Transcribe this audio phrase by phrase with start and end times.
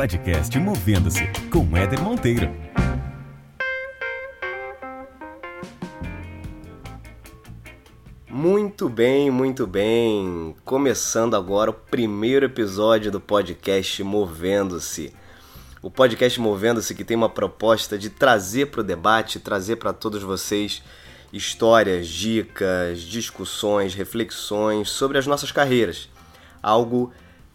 [0.00, 2.50] podcast Movendo-se com Éder Monteiro.
[8.26, 10.56] Muito bem, muito bem.
[10.64, 15.12] Começando agora o primeiro episódio do podcast Movendo-se.
[15.82, 20.22] O podcast Movendo-se que tem uma proposta de trazer para o debate, trazer para todos
[20.22, 20.82] vocês
[21.30, 26.08] histórias, dicas, discussões, reflexões sobre as nossas carreiras.
[26.62, 27.12] Algo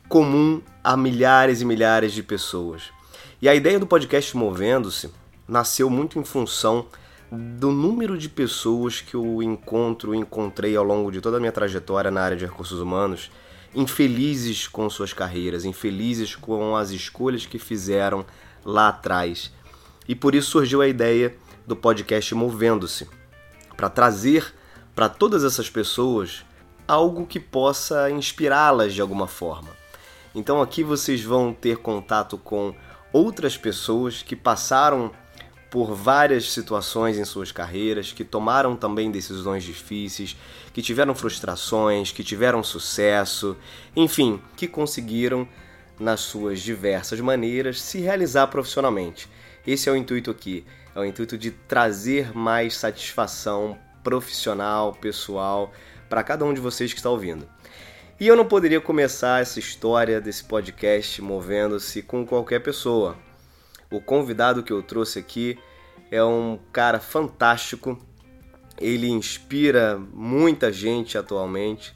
[0.08, 2.84] comum a milhares e milhares de pessoas.
[3.42, 5.12] E a ideia do podcast Movendo-se
[5.48, 6.86] nasceu muito em função
[7.32, 12.12] do número de pessoas que eu encontro, encontrei ao longo de toda a minha trajetória
[12.12, 13.32] na área de recursos humanos,
[13.74, 18.26] infelizes com suas carreiras, infelizes com as escolhas que fizeram
[18.64, 19.52] lá atrás.
[20.08, 23.08] E por isso surgiu a ideia do podcast Movendo-se,
[23.76, 24.54] para trazer
[24.96, 26.46] para todas essas pessoas
[26.88, 29.70] algo que possa inspirá-las de alguma forma.
[30.36, 32.76] Então aqui vocês vão ter contato com
[33.14, 35.10] outras pessoas que passaram
[35.72, 40.36] por várias situações em suas carreiras, que tomaram também decisões difíceis,
[40.74, 43.58] que tiveram frustrações, que tiveram sucesso,
[43.96, 45.48] enfim, que conseguiram
[45.98, 49.30] nas suas diversas maneiras se realizar profissionalmente.
[49.66, 55.72] Esse é o intuito aqui, é o intuito de trazer mais satisfação profissional, pessoal
[56.10, 57.48] para cada um de vocês que está ouvindo.
[58.18, 63.18] E eu não poderia começar essa história desse podcast movendo-se com qualquer pessoa.
[63.92, 65.60] O convidado que eu trouxe aqui
[66.10, 68.00] é um cara fantástico.
[68.80, 71.94] Ele inspira muita gente atualmente,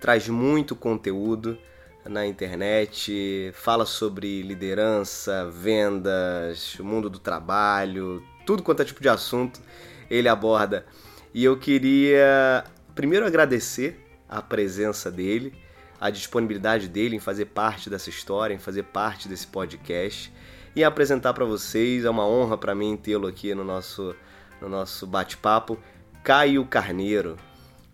[0.00, 1.58] traz muito conteúdo
[2.02, 9.60] na internet, fala sobre liderança, vendas, mundo do trabalho, tudo quanto é tipo de assunto
[10.08, 10.86] ele aborda.
[11.34, 15.54] E eu queria primeiro agradecer a presença dele,
[16.00, 20.32] a disponibilidade dele em fazer parte dessa história, em fazer parte desse podcast
[20.76, 22.04] e apresentar para vocês.
[22.04, 24.14] É uma honra para mim tê-lo aqui no nosso,
[24.60, 25.78] no nosso bate-papo,
[26.22, 27.36] Caio Carneiro.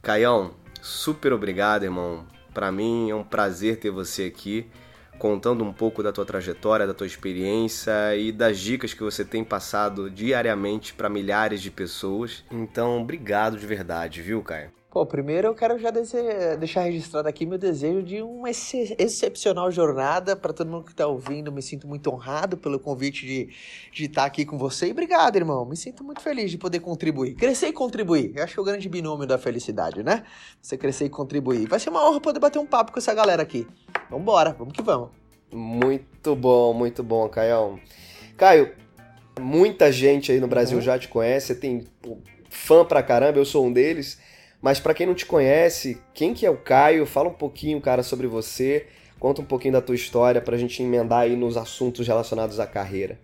[0.03, 2.27] Caião, super obrigado, irmão.
[2.53, 4.71] Para mim é um prazer ter você aqui,
[5.19, 9.43] contando um pouco da tua trajetória, da tua experiência e das dicas que você tem
[9.43, 12.44] passado diariamente para milhares de pessoas.
[12.50, 14.71] Então, obrigado de verdade, viu, Caio?
[14.94, 20.37] Pô, primeiro eu quero já deixar registrado aqui meu desejo de uma ex excepcional jornada
[20.37, 21.50] para todo mundo que está ouvindo.
[21.50, 23.49] Me sinto muito honrado pelo convite de,
[23.93, 24.87] de estar tá aqui com você.
[24.87, 25.65] E obrigado, irmão.
[25.65, 27.34] Me sinto muito feliz de poder contribuir.
[27.34, 28.34] Crescer e contribuir.
[28.37, 30.22] Eu acho que é o grande binômio da felicidade, né?
[30.62, 31.66] Você crescer e contribuir.
[31.66, 33.66] Vai ser uma honra poder bater um papo com essa galera aqui.
[34.09, 35.09] Vambora, vamos que vamos.
[35.53, 37.81] Muito bom, muito bom, Caio.
[38.37, 38.72] Caio,
[39.41, 40.84] muita gente aí no Brasil uhum.
[40.84, 41.53] já te conhece.
[41.56, 41.84] Tem
[42.49, 44.22] fã pra caramba, eu sou um deles.
[44.64, 47.04] Mas para quem não te conhece, quem que é o Caio?
[47.04, 48.86] Fala um pouquinho, cara, sobre você.
[49.20, 53.20] Conta um pouquinho da tua história pra gente emendar aí nos assuntos relacionados à carreira.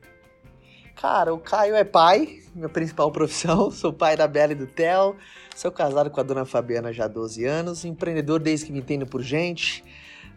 [0.95, 3.71] Cara, o Caio é pai, minha principal profissão.
[3.71, 5.17] Sou pai da Bela e do Theo.
[5.57, 7.87] Sou casado com a dona Fabiana já há 12 anos.
[7.87, 9.83] Empreendedor desde que me entendo por gente.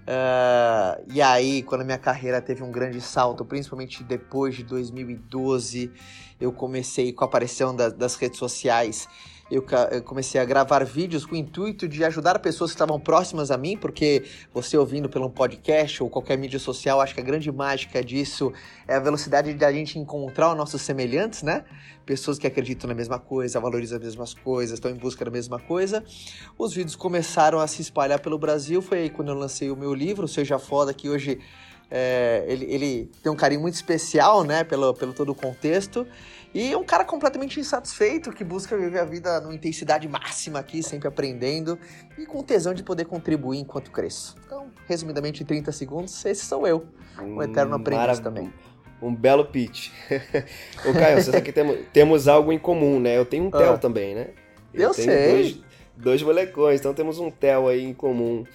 [0.03, 5.91] Uh, e aí, quando a minha carreira teve um grande salto, principalmente depois de 2012,
[6.39, 9.05] eu comecei com a aparição da, das redes sociais
[9.53, 13.57] eu, comecei a gravar vídeos com o intuito de ajudar pessoas que estavam próximas a
[13.57, 18.03] mim, porque você ouvindo pelo podcast ou qualquer mídia social, acho que a grande mágica
[18.03, 18.51] disso
[18.87, 21.63] é a velocidade de a gente encontrar os nossos semelhantes, né?
[22.05, 25.59] Pessoas que acreditam na mesma coisa, valorizam as mesmas coisas, estão em busca da mesma
[25.59, 26.03] coisa.
[26.57, 29.93] Os vídeos começaram a se espalhar pelo Brasil, foi aí quando eu lancei o meu
[29.93, 31.39] livro, Seja Foda, que hoje
[31.91, 36.07] é, ele, ele, tem um carinho muito especial, né, pelo, pelo todo o contexto.
[36.53, 41.07] E um cara completamente insatisfeito, que busca viver a vida numa intensidade máxima aqui, sempre
[41.07, 41.79] aprendendo
[42.17, 44.35] e com tesão de poder contribuir enquanto cresço.
[44.45, 46.85] Então, resumidamente, em 30 segundos, esse sou eu,
[47.19, 48.53] um eterno aprendiz também.
[49.01, 49.89] Um belo pitch.
[50.87, 53.17] Ô, Caio, você sabe que temos, temos algo em comum, né?
[53.17, 53.77] Eu tenho um Theo ah.
[53.77, 54.29] também, né?
[54.73, 55.31] Eu, eu sei.
[55.33, 55.59] Dois,
[55.97, 58.45] dois molecões, então temos um Theo aí em comum.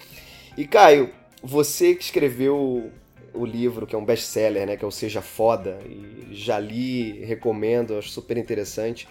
[0.57, 1.11] E, Caio,
[1.43, 2.91] você que escreveu
[3.33, 7.23] o livro, que é um best-seller, né, que é o Seja Foda, e já li,
[7.23, 9.07] recomendo, acho super interessante.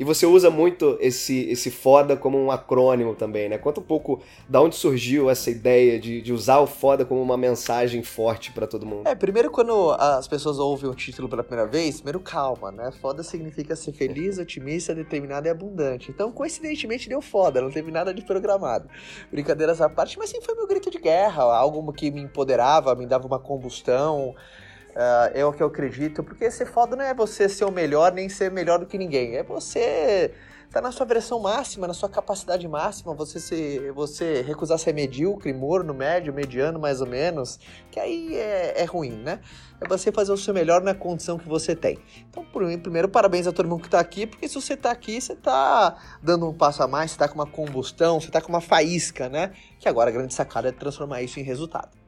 [0.00, 3.58] E você usa muito esse, esse foda como um acrônimo também, né?
[3.58, 7.36] Conta um pouco da onde surgiu essa ideia de, de usar o foda como uma
[7.36, 9.06] mensagem forte para todo mundo.
[9.06, 12.90] É, primeiro quando as pessoas ouvem o título pela primeira vez, primeiro calma, né?
[12.98, 16.10] Foda significa ser feliz, otimista, determinado e abundante.
[16.10, 18.88] Então, coincidentemente, deu foda, não teve nada de programado.
[19.30, 23.04] Brincadeiras à parte, mas sim foi meu grito de guerra, algo que me empoderava, me
[23.04, 24.34] dava uma combustão.
[24.90, 28.12] Uh, é o que eu acredito, porque ser foda não é você ser o melhor,
[28.12, 29.36] nem ser melhor do que ninguém.
[29.36, 30.32] É você
[30.70, 35.52] tá na sua versão máxima, na sua capacidade máxima, você se, você recusar ser medíocre,
[35.52, 37.58] morno, médio, mediano, mais ou menos,
[37.90, 39.40] que aí é, é ruim, né?
[39.80, 41.98] É você fazer o seu melhor na condição que você tem.
[42.28, 42.44] Então,
[42.80, 45.96] primeiro, parabéns a todo mundo que tá aqui, porque se você tá aqui, você tá
[46.22, 49.28] dando um passo a mais, você tá com uma combustão, você tá com uma faísca,
[49.28, 49.52] né?
[49.78, 51.99] Que agora a grande sacada é transformar isso em resultado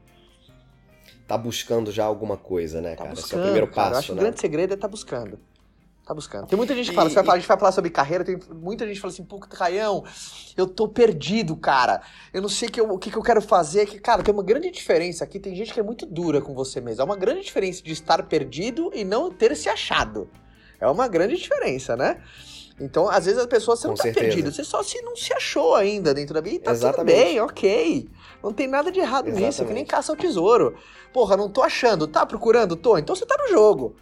[1.26, 3.10] tá buscando já alguma coisa, né, tá cara?
[3.10, 4.18] Buscando, Esse é o primeiro cara, passo, eu acho né?
[4.18, 5.38] o grande segredo é estar tá buscando.
[6.04, 6.48] Tá buscando.
[6.48, 8.36] Tem muita gente que fala, você vai falar, a gente vai falar sobre carreira, tem
[8.52, 10.04] muita gente que fala assim, pô, Caião,
[10.56, 12.02] eu tô perdido, cara.
[12.34, 13.86] Eu não sei que eu, o que, que eu quero fazer.
[13.86, 16.80] Que, cara, tem uma grande diferença aqui, tem gente que é muito dura com você
[16.80, 17.02] mesmo.
[17.02, 20.28] É uma grande diferença de estar perdido e não ter se achado.
[20.80, 22.20] É uma grande diferença, né?
[22.80, 24.26] Então, às vezes, a pessoa você com não tá certeza.
[24.26, 27.14] perdido, você só se não se achou ainda dentro da vida e tá Exatamente.
[27.14, 28.08] tudo bem, ok.
[28.42, 29.46] Não tem nada de errado Exatamente.
[29.46, 30.74] nisso, que nem caça ao tesouro.
[31.12, 32.74] Porra, não tô achando, tá procurando?
[32.74, 33.94] Tô, então você tá no jogo.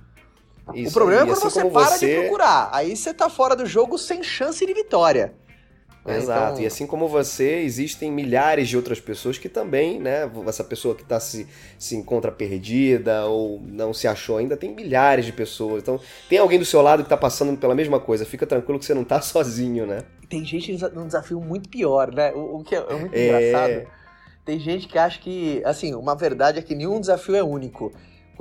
[0.74, 2.06] Isso, o problema é quando assim você para você...
[2.06, 2.70] de procurar.
[2.72, 5.34] Aí você tá fora do jogo sem chance de vitória.
[6.06, 6.62] É, Exato, então...
[6.62, 10.30] e assim como você, existem milhares de outras pessoas que também, né?
[10.46, 11.46] Essa pessoa que tá se,
[11.78, 15.82] se encontra perdida ou não se achou ainda, tem milhares de pessoas.
[15.82, 18.24] Então, tem alguém do seu lado que tá passando pela mesma coisa.
[18.24, 20.04] Fica tranquilo que você não tá sozinho, né?
[20.28, 22.32] Tem gente num desafio muito pior, né?
[22.32, 23.26] O, o que é muito é...
[23.26, 23.99] engraçado.
[24.44, 27.92] Tem gente que acha que, assim, uma verdade é que nenhum desafio é único.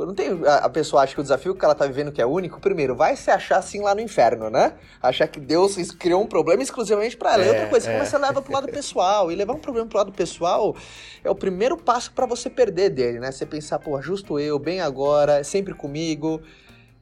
[0.06, 2.26] Não tem, a, a, pessoa acha que o desafio que ela tá vivendo que é
[2.26, 4.74] único, primeiro, vai se achar assim lá no inferno, né?
[5.02, 7.44] Achar que Deus criou um problema exclusivamente para ela.
[7.44, 7.94] É, outra coisa, é.
[7.94, 9.32] como você leva pro lado pessoal.
[9.32, 10.76] E levar um problema pro lado pessoal
[11.24, 13.32] é o primeiro passo para você perder dele, né?
[13.32, 16.42] Você pensar, pô, justo eu, bem agora, sempre comigo,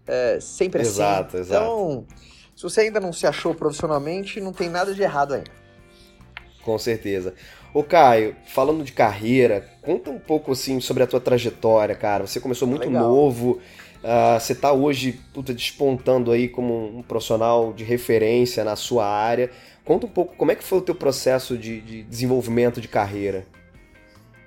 [0.08, 1.50] é, sempre exato, assim.
[1.50, 2.08] Exato, Então,
[2.56, 5.52] se você ainda não se achou profissionalmente, não tem nada de errado ainda.
[6.64, 7.34] Com certeza.
[7.74, 12.26] Ô Caio, falando de carreira, conta um pouco assim sobre a tua trajetória, cara.
[12.26, 13.04] Você começou muito Legal.
[13.04, 13.60] novo,
[14.04, 19.52] uh, você tá hoje puta, despontando aí como um profissional de referência na sua área.
[19.86, 23.46] Conta um pouco como é que foi o teu processo de, de desenvolvimento de carreira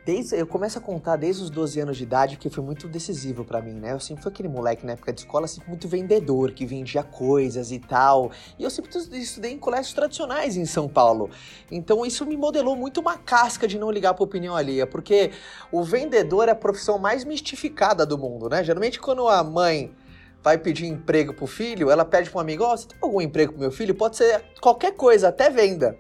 [0.05, 3.45] desde, eu começo a contar desde os 12 anos de idade, porque foi muito decisivo
[3.45, 3.93] para mim, né?
[3.93, 7.71] Eu sempre fui aquele moleque na época de escola, sempre muito vendedor, que vendia coisas
[7.73, 8.31] e tal.
[8.59, 11.31] E eu sempre estudei em colégios tradicionais em São Paulo.
[11.71, 15.31] Então isso me modelou muito uma casca de não ligar pra opinião alheia, porque
[15.71, 18.65] o vendedor é a profissão mais mistificada do mundo, né?
[18.65, 19.93] Geralmente quando a mãe
[20.43, 23.21] vai pedir emprego pro filho, ela pede para um amigo, ó, oh, você tem algum
[23.21, 23.95] emprego pro meu filho?
[23.95, 25.99] Pode ser qualquer coisa, até venda.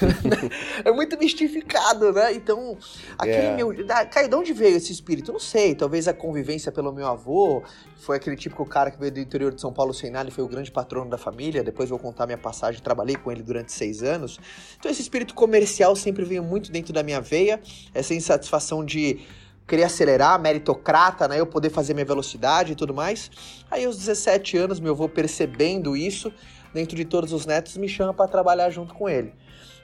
[0.84, 2.34] é muito mistificado, né?
[2.34, 2.76] Então,
[3.18, 3.56] aquele yeah.
[3.56, 3.74] meu...
[4.10, 5.32] Caio, de onde veio esse espírito?
[5.32, 7.62] Não sei, talvez a convivência pelo meu avô,
[7.96, 10.44] foi aquele típico cara que veio do interior de São Paulo sem nada, ele foi
[10.44, 14.02] o grande patrono da família, depois vou contar minha passagem, trabalhei com ele durante seis
[14.02, 14.38] anos.
[14.78, 17.60] Então esse espírito comercial sempre veio muito dentro da minha veia,
[17.94, 19.20] essa insatisfação de
[19.68, 21.38] querer acelerar, meritocrata, né?
[21.38, 23.30] Eu poder fazer minha velocidade e tudo mais.
[23.70, 26.32] Aí aos 17 anos, meu avô percebendo isso,
[26.72, 29.34] dentro de todos os netos, me chama para trabalhar junto com ele.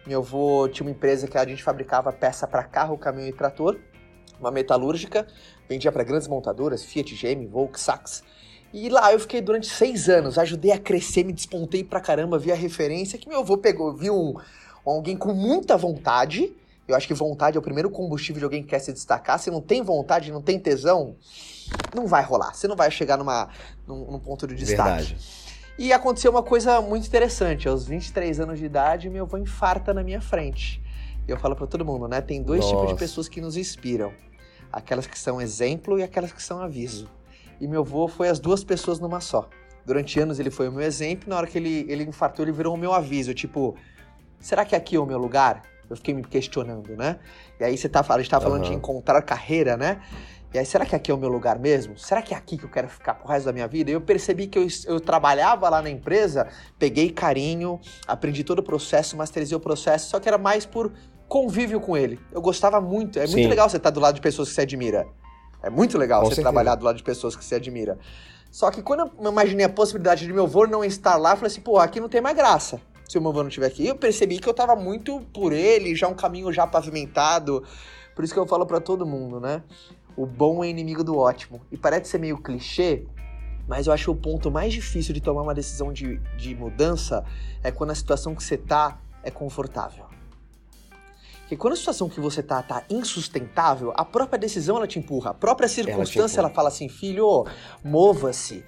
[0.06, 3.78] Meu avô tinha uma empresa que a gente fabricava peça para carro, caminhão e trator,
[4.40, 5.26] uma metalúrgica,
[5.68, 8.22] vendia para grandes montadoras, Fiat, GM, Volkswagen.
[8.72, 12.50] E lá eu fiquei durante seis anos, ajudei a crescer, me despontei pra caramba, vi
[12.50, 14.34] a referência que meu avô pegou, viu um,
[14.84, 16.52] alguém com muita vontade,
[16.86, 19.38] eu acho que vontade é o primeiro combustível de alguém que quer se destacar.
[19.38, 21.16] Se não tem vontade, não tem tesão,
[21.94, 22.54] não vai rolar.
[22.54, 23.48] Você não vai chegar numa,
[23.86, 25.04] num, num ponto de destaque.
[25.06, 25.16] Verdade.
[25.78, 27.66] E aconteceu uma coisa muito interessante.
[27.66, 30.82] Aos 23 anos de idade, meu avô infarta na minha frente.
[31.26, 32.20] E eu falo para todo mundo, né?
[32.20, 32.74] Tem dois Nossa.
[32.74, 34.12] tipos de pessoas que nos inspiram:
[34.70, 37.10] aquelas que são exemplo e aquelas que são aviso.
[37.60, 39.48] E meu avô foi as duas pessoas numa só.
[39.86, 42.74] Durante anos ele foi o meu exemplo, na hora que ele, ele infartou, ele virou
[42.74, 43.34] o meu aviso.
[43.34, 43.74] Tipo,
[44.38, 45.62] será que aqui é o meu lugar?
[45.88, 47.18] Eu fiquei me questionando, né?
[47.60, 48.70] E aí você tá, a gente tá falando uhum.
[48.70, 50.00] de encontrar carreira, né?
[50.54, 51.98] E aí, será que aqui é o meu lugar mesmo?
[51.98, 53.90] Será que é aqui que eu quero ficar pro resto da minha vida?
[53.90, 56.46] E eu percebi que eu, eu trabalhava lá na empresa,
[56.78, 60.92] peguei carinho, aprendi todo o processo, masterizei o processo, só que era mais por
[61.26, 62.20] convívio com ele.
[62.30, 63.18] Eu gostava muito.
[63.18, 63.32] É Sim.
[63.32, 65.08] muito legal você estar do lado de pessoas que você admira.
[65.60, 66.52] É muito legal com você certeza.
[66.52, 67.98] trabalhar do lado de pessoas que você admira.
[68.48, 71.50] Só que quando eu imaginei a possibilidade de meu avô não estar lá, eu falei
[71.50, 73.86] assim, pô, aqui não tem mais graça se o meu avô não estiver aqui.
[73.86, 77.62] Eu percebi que eu tava muito por ele, já um caminho já pavimentado.
[78.14, 79.62] Por isso que eu falo para todo mundo, né?
[80.16, 81.60] O bom é inimigo do ótimo.
[81.70, 83.04] E parece ser meio clichê,
[83.66, 87.24] mas eu acho que o ponto mais difícil de tomar uma decisão de, de mudança
[87.62, 90.04] é quando a situação que você tá é confortável.
[91.40, 95.30] Porque quando a situação que você tá tá insustentável, a própria decisão ela te empurra.
[95.30, 97.46] A própria circunstância ela, ela fala assim, filho,
[97.82, 98.64] mova-se.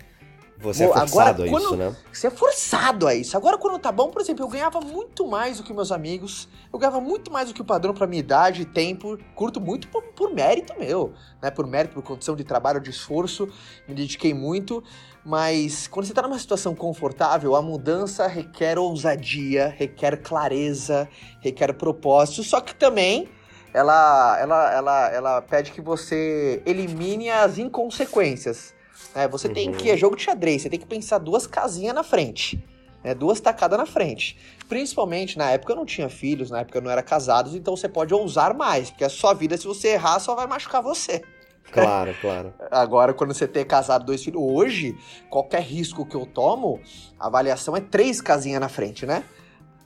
[0.59, 1.97] Você é forçado Agora, a isso, né?
[2.13, 3.37] Você é forçado a isso.
[3.37, 6.79] Agora, quando tá bom, por exemplo, eu ganhava muito mais do que meus amigos, eu
[6.79, 10.33] ganhava muito mais do que o padrão pra minha idade, tempo, curto muito por, por
[10.33, 11.51] mérito meu, né?
[11.51, 13.49] Por mérito, por condição de trabalho, de esforço,
[13.87, 14.83] me dediquei muito.
[15.25, 21.09] Mas quando você tá numa situação confortável, a mudança requer ousadia, requer clareza,
[21.41, 23.29] requer propósito, só que também
[23.75, 28.76] ela, ela, ela, ela pede que você elimine as inconsequências.
[29.15, 29.29] Né?
[29.29, 29.55] Você uhum.
[29.55, 32.63] tem que, é jogo de xadrez, você tem que pensar duas casinhas na frente.
[33.03, 33.15] Né?
[33.15, 34.39] Duas tacadas na frente.
[34.69, 37.89] Principalmente na época eu não tinha filhos, na época eu não era casado, então você
[37.89, 41.23] pode ousar mais, porque a sua vida, se você errar, só vai machucar você.
[41.71, 42.55] Claro, claro.
[42.71, 44.97] Agora, quando você tem casado dois filhos, hoje,
[45.29, 46.81] qualquer risco que eu tomo,
[47.19, 49.25] a avaliação é três casinhas na frente, né?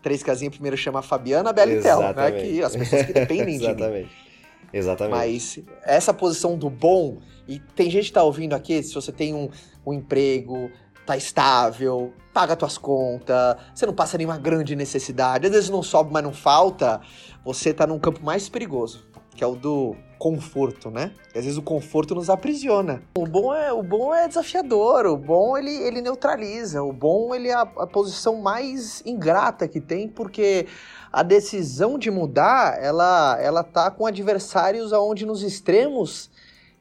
[0.02, 2.30] Três casinhas, primeiro chama a Fabiana, a Bela e Tel, né?
[2.32, 4.08] Que as pessoas que dependem de mim.
[4.72, 5.16] Exatamente.
[5.16, 9.34] Mas essa posição do bom, e tem gente que tá ouvindo aqui, se você tem
[9.34, 9.48] um,
[9.84, 10.70] um emprego,
[11.04, 16.12] tá estável, paga tuas contas, você não passa nenhuma grande necessidade, às vezes não sobe,
[16.12, 17.00] mas não falta,
[17.44, 21.12] você tá num campo mais perigoso, que é o do conforto, né?
[21.34, 23.02] E às vezes o conforto nos aprisiona.
[23.16, 27.48] O bom é, o bom é desafiador, o bom ele, ele neutraliza, o bom ele
[27.48, 30.66] é a, a posição mais ingrata que tem, porque
[31.10, 36.30] a decisão de mudar, ela, ela tá com adversários aonde nos extremos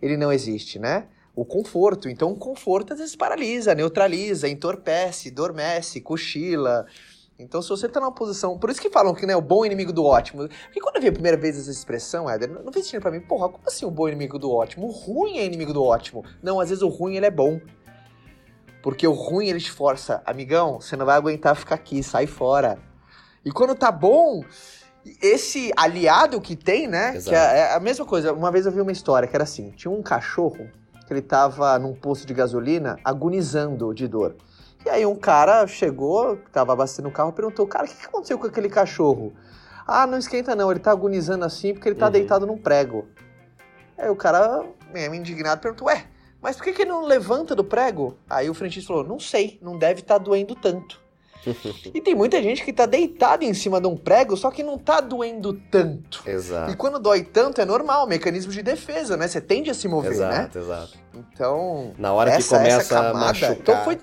[0.02, 1.06] ele não existe, né?
[1.36, 2.10] O conforto.
[2.10, 6.86] Então, o conforto às vezes paralisa, neutraliza, entorpece, dormece, cochila,
[7.40, 8.58] então, se você tá numa posição.
[8.60, 10.50] Por isso que falam que né, o bom inimigo do ótimo.
[10.66, 13.22] Porque quando eu vi a primeira vez essa expressão, Éder, não fez sentido pra mim,
[13.22, 14.88] porra, como assim o bom inimigo do ótimo?
[14.88, 16.26] O ruim é inimigo do ótimo.
[16.44, 17.62] Não, às vezes o ruim ele é bom.
[18.84, 22.78] Porque o ruim ele te força, amigão, você não vai aguentar ficar aqui, sai fora.
[23.44, 24.44] E quando tá bom,
[25.22, 27.16] esse aliado que tem, né?
[27.16, 27.30] Exato.
[27.30, 28.34] Que é, é a mesma coisa.
[28.34, 30.70] Uma vez eu vi uma história que era assim: tinha um cachorro
[31.08, 34.36] que ele tava num posto de gasolina agonizando de dor.
[34.86, 38.40] E aí um cara chegou, tava abastecendo o carro, perguntou, cara, o que, que aconteceu
[38.40, 39.34] com aquele cachorro?
[39.86, 42.12] Ah, não esquenta não, ele tá agonizando assim porque ele tá uhum.
[42.12, 43.08] deitado num prego.
[43.98, 46.06] Aí o cara, meio indignado, perguntou, ué,
[46.42, 48.18] mas por que, que ele não levanta do prego?
[48.30, 51.02] Aí o frentista falou, não sei, não deve estar tá doendo tanto.
[51.94, 54.78] e tem muita gente que tá deitada em cima de um prego, só que não
[54.78, 56.22] tá doendo tanto.
[56.26, 56.72] Exato.
[56.72, 59.28] E quando dói tanto é normal, mecanismo de defesa, né?
[59.28, 60.42] Você tende a se mover, exato, né?
[60.42, 60.98] Exato, exato.
[61.14, 61.94] Então.
[61.98, 63.52] Na hora essa, que começa camada, a machucar.
[63.54, 64.00] Então foi,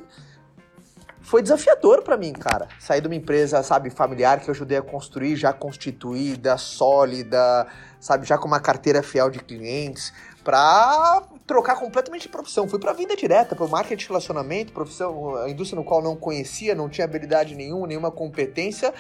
[1.27, 2.69] foi desafiador para mim, cara.
[2.79, 7.67] Sair de uma empresa, sabe, familiar que eu ajudei a construir, já constituída, sólida,
[7.99, 10.13] sabe, já com uma carteira fiel de clientes,
[10.45, 12.69] pra trocar completamente de profissão.
[12.69, 16.77] Fui pra vida direta, pro marketing de relacionamento, profissão, a indústria no qual não conhecia,
[16.77, 18.95] não tinha habilidade nenhuma, nenhuma competência.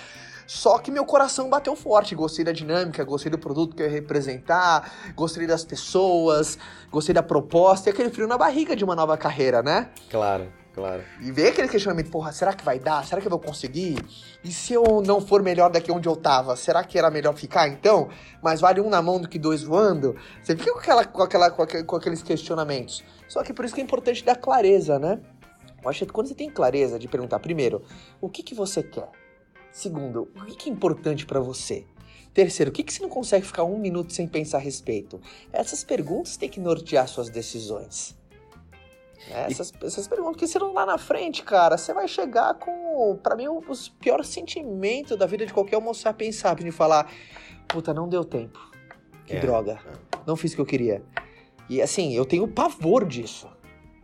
[0.48, 2.14] Só que meu coração bateu forte.
[2.16, 6.58] Gostei da dinâmica, gostei do produto que eu ia representar, gostei das pessoas,
[6.90, 9.90] gostei da proposta e aquele frio na barriga de uma nova carreira, né?
[10.10, 10.52] Claro.
[10.76, 11.02] Claro.
[11.22, 13.02] E ver aquele questionamento, porra, será que vai dar?
[13.06, 13.96] Será que eu vou conseguir?
[14.44, 17.66] E se eu não for melhor daqui onde eu tava, será que era melhor ficar
[17.66, 18.10] então?
[18.42, 20.14] Mas vale um na mão do que dois voando?
[20.42, 23.02] Você fica com, aquela, com, aquela, com aqueles questionamentos.
[23.26, 25.18] Só que por isso que é importante dar clareza, né?
[25.82, 27.82] Eu acho que quando você tem clareza de perguntar, primeiro,
[28.20, 29.08] o que, que você quer?
[29.72, 31.86] Segundo, o que, que é importante para você?
[32.34, 35.18] Terceiro, o que, que você não consegue ficar um minuto sem pensar a respeito?
[35.50, 38.14] Essas perguntas têm que nortear suas decisões.
[39.30, 43.34] É, essas, essas perguntas que serão lá na frente, cara, você vai chegar com, para
[43.34, 47.10] mim, os piores sentimentos da vida de qualquer homo sapiens sabe de falar,
[47.66, 48.58] puta, não deu tempo.
[49.24, 49.80] Que é, droga.
[49.84, 50.18] É.
[50.26, 51.02] Não fiz o que eu queria.
[51.68, 53.48] E assim, eu tenho pavor disso.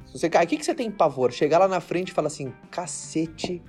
[0.07, 1.33] Se você cai, o que, que você tem pavor?
[1.33, 3.63] Chegar lá na frente e falar assim, cacete,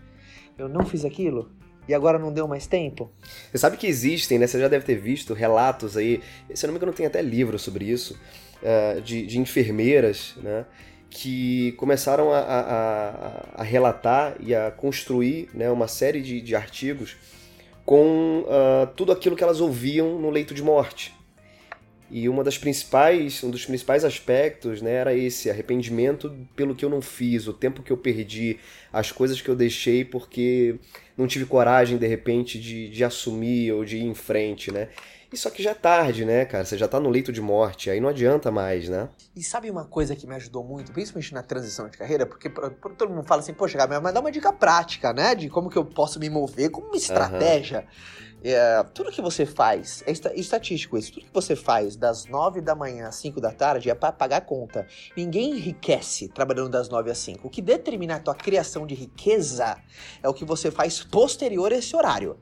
[0.58, 1.52] eu não fiz aquilo?
[1.88, 3.12] E agora não deu mais tempo?
[3.52, 4.48] Você sabe que existem, né?
[4.48, 6.22] Você já deve ter visto relatos aí,
[6.54, 8.20] se eu não me engano, tem até livro sobre isso,
[8.62, 10.66] uh, de, de enfermeiras, né?
[11.13, 17.15] Que começaram a, a, a, relatar e a construir né, uma série de, de artigos
[17.86, 21.13] com uh, tudo aquilo que elas ouviam no leito de morte.
[22.10, 26.89] E uma das principais, um dos principais aspectos né, era esse arrependimento pelo que eu
[26.89, 28.58] não fiz, o tempo que eu perdi,
[28.91, 30.75] as coisas que eu deixei porque
[31.15, 34.89] não tive coragem, de repente, de, de assumir ou de ir em frente, né?
[35.34, 36.63] E só que já é tarde, né, cara?
[36.63, 39.10] Você já tá no leito de morte, aí não adianta mais, né?
[39.36, 42.24] E sabe uma coisa que me ajudou muito, principalmente na transição de carreira?
[42.24, 45.34] Porque todo mundo fala assim, poxa, Gabriel, mas dá uma dica prática, né?
[45.34, 47.80] De como que eu posso me mover, como uma estratégia.
[47.80, 48.24] Uhum.
[48.46, 52.75] É, tudo que você faz, é estatístico isso, tudo que você faz das 9 da
[52.75, 54.86] manhã às 5 da tarde é para pagar conta.
[55.18, 57.48] Ninguém enriquece trabalhando das 9 às 5.
[57.48, 59.78] O que determina a tua criação de riqueza
[60.22, 62.38] é o que você faz posterior a esse horário.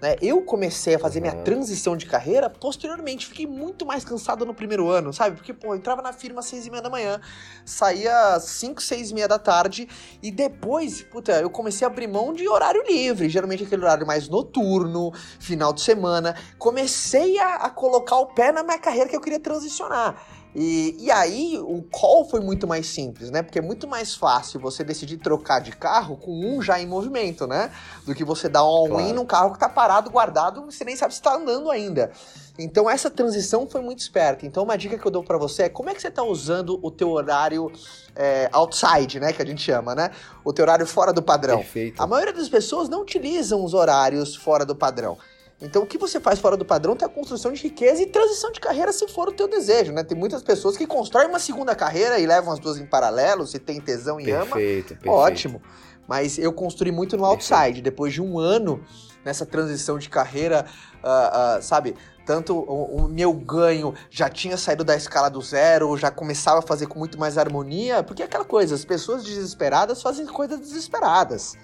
[0.00, 0.16] Né?
[0.22, 1.42] Eu comecei a fazer minha Uhum.
[1.44, 3.26] transição de carreira posteriormente.
[3.26, 5.36] Fiquei muito mais cansado no primeiro ano, sabe?
[5.36, 7.20] Porque, pô, eu entrava na firma às seis e meia da manhã,
[7.64, 9.88] saía às cinco, seis e meia da tarde,
[10.22, 14.28] e depois, puta, eu comecei a abrir mão de horário livre, geralmente aquele horário mais
[14.28, 16.36] noturno, final de semana.
[16.58, 20.16] Comecei a, a colocar o pé na minha carreira que eu queria transicionar.
[20.54, 23.42] E, e aí o call foi muito mais simples, né?
[23.42, 27.46] Porque é muito mais fácil você decidir trocar de carro com um já em movimento,
[27.46, 27.70] né?
[28.06, 29.14] Do que você dar um all-in Claro.
[29.14, 32.10] num carro que tá parado, guardado, você nem sabe se tá andando ainda.
[32.58, 34.44] Então essa transição foi muito esperta.
[34.46, 36.80] Então uma dica que eu dou pra você é como é que você tá usando
[36.82, 37.70] o teu horário
[38.16, 39.32] é, outside, né?
[39.32, 40.10] Que a gente chama, né?
[40.44, 41.58] O teu horário fora do padrão.
[41.58, 42.02] Perfeito.
[42.02, 45.16] A maioria das pessoas não utilizam os horários fora do padrão.
[45.60, 48.52] Então, o que você faz fora do padrão é a construção de riqueza e transição
[48.52, 50.04] de carreira se for o teu desejo, né?
[50.04, 53.58] Tem muitas pessoas que constroem uma segunda carreira e levam as duas em paralelo, se
[53.58, 55.10] tem tesão e ama, Perfeito, perfeito.
[55.10, 55.62] ótimo.
[56.06, 57.52] Mas eu construí muito no Perfeito.
[57.54, 57.82] outside.
[57.82, 58.82] Depois de um ano
[59.24, 60.64] nessa transição de carreira,
[61.02, 61.96] ah, ah, sabe?
[62.24, 66.62] Tanto o, o meu ganho já tinha saído da escala do zero, já começava a
[66.62, 71.56] fazer com muito mais harmonia, porque é aquela coisa, as pessoas desesperadas fazem coisas desesperadas.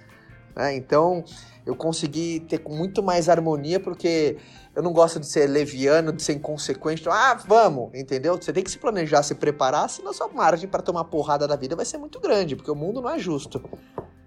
[0.56, 0.74] né?
[0.74, 1.24] Então
[1.66, 4.36] eu consegui ter com muito mais harmonia, porque
[4.74, 7.00] eu não gosto de ser leviano, de ser inconsequente.
[7.00, 8.36] Então, ah, vamos, entendeu?
[8.36, 11.74] Você tem que se planejar, se preparar, senão sua margem para tomar porrada da vida
[11.74, 13.62] vai ser muito grande, porque o mundo não é justo.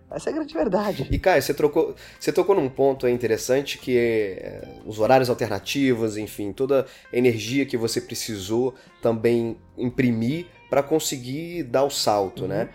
[0.10, 1.06] Essa é a grande verdade.
[1.12, 6.16] E Caio, você, trocou, você tocou num ponto aí interessante que é os horários alternativos,
[6.16, 12.48] enfim, toda a energia que você precisou também imprimir para conseguir dar o salto, Uhum.
[12.48, 12.70] né?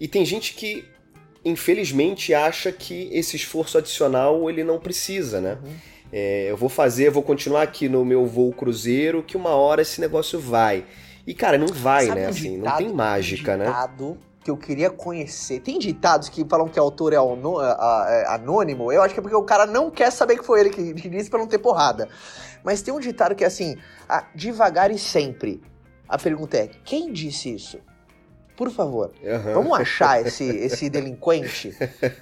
[0.00, 0.84] E tem gente que
[1.44, 5.58] infelizmente acha que esse esforço adicional ele não precisa, né?
[5.62, 5.72] Uhum.
[6.12, 9.80] É, eu vou fazer, eu vou continuar aqui no meu voo cruzeiro que uma hora
[9.82, 10.84] esse negócio vai.
[11.26, 12.26] E cara, não vai, Sabe né?
[12.26, 13.66] um Assim, não tem mágica, um né?
[13.66, 15.60] ditado que eu queria conhecer.
[15.60, 18.92] Tem ditados que falam que o autor é, é anônimo.
[18.92, 21.30] Eu acho que é porque o cara não quer saber que foi ele que disse
[21.30, 22.08] pra não ter porrada.
[22.64, 23.76] Mas tem um ditado que é assim:
[24.08, 25.62] ah, devagar e sempre.
[26.08, 27.78] A pergunta é: quem disse isso?
[28.56, 29.54] Por favor, Aham.
[29.54, 31.74] vamos achar esse, esse delinquente?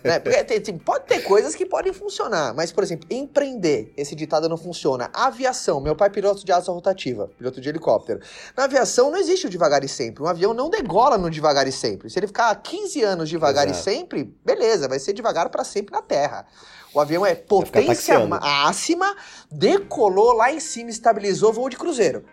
[0.02, 0.18] né?
[0.20, 4.49] Porque tem- tem- pode ter coisas que podem funcionar, mas, por exemplo, empreender, esse ditado
[4.49, 5.10] não funciona.
[5.12, 8.20] Aviação, meu pai é piloto de asa rotativa, piloto de helicóptero.
[8.56, 10.22] Na aviação não existe o devagar e sempre.
[10.22, 12.08] Um avião não degola no devagar e sempre.
[12.08, 13.80] Se ele ficar 15 anos devagar Exato.
[13.80, 16.46] e sempre, beleza, vai ser devagar para sempre na Terra.
[16.94, 19.14] O avião é ficar potência máxima,
[19.50, 22.25] decolou lá em cima, estabilizou voo de cruzeiro.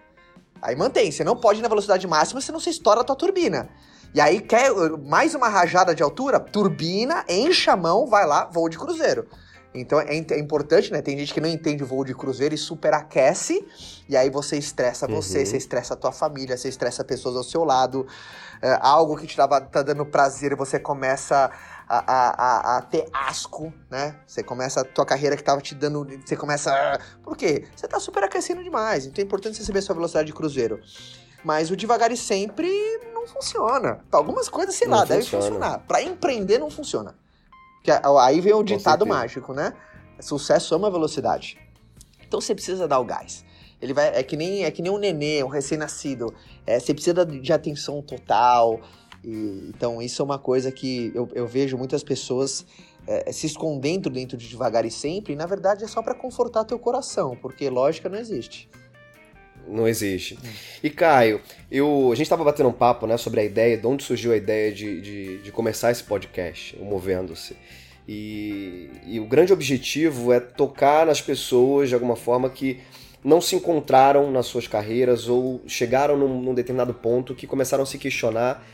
[0.61, 3.69] Aí mantém, você não pode ir na velocidade máxima, senão você estoura a tua turbina.
[4.13, 4.71] E aí quer
[5.05, 9.27] mais uma rajada de altura, turbina, enche a mão, vai lá, voo de cruzeiro.
[9.75, 11.01] Então é, é importante, né?
[11.01, 13.63] Tem gente que não entende o voo de cruzeiro e superaquece,
[14.09, 15.45] e aí você estressa você, Uhum.
[15.45, 18.07] você estressa a tua família, você estressa pessoas ao seu lado.
[18.59, 21.51] É, algo que te tava, tá dando prazer, você começa
[21.89, 21.97] a,
[22.75, 24.19] a, a, ter asco, né?
[24.27, 26.05] Você começa a tua carreira que tava te dando.
[26.25, 26.71] Você começa.
[26.73, 27.65] a- Por quê?
[27.75, 29.05] Você tá superaquecendo demais.
[29.05, 30.79] Então é importante você saber a sua velocidade de cruzeiro.
[31.43, 32.67] Mas o devagar e sempre
[33.13, 34.01] não funciona.
[34.09, 35.45] Pra algumas coisas, sei Não lá, deve funciona.
[35.45, 35.79] funcionar.
[35.87, 37.15] Pra empreender não funciona.
[37.83, 39.73] Que a- aí vem o ditado mágico, né?
[40.19, 41.57] Sucesso ama velocidade.
[42.27, 43.45] Então você precisa dar o gás.
[43.81, 46.33] Ele vai é que nem é que nem um nenê, um recém-nascido.
[46.65, 48.81] É, você precisa de atenção total.
[49.23, 52.65] E, então isso é uma coisa que eu, eu vejo muitas pessoas
[53.05, 55.33] é, se escondendo dentro de devagar e sempre.
[55.33, 58.69] E na verdade é só pra confortar teu coração, porque lógica não existe.
[59.67, 60.39] Não existe.
[60.81, 64.03] E Caio, eu, a gente estava batendo um papo né, sobre a ideia, de onde
[64.03, 67.55] surgiu a ideia de, de, de começar esse podcast, o Movendo-se.
[68.07, 72.79] E, e o grande objetivo é tocar nas pessoas de alguma forma que
[73.21, 77.85] não se encontraram nas suas carreiras ou chegaram num, num determinado ponto que começaram a
[77.85, 78.65] se questionar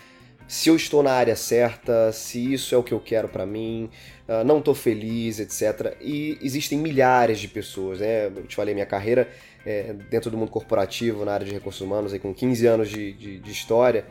[0.54, 3.90] se eu estou na área certa, se isso é o que eu quero pra mim,
[4.28, 5.96] ah, não estou feliz, etc.
[6.00, 8.28] E existem milhares de pessoas, né?
[8.28, 9.28] Eu te falei, minha carreira
[9.66, 13.14] é, dentro do mundo corporativo, na área de recursos humanos, aí, com 15 anos de,
[13.14, 14.06] de, de história,